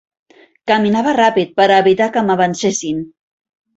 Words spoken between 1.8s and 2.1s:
evitar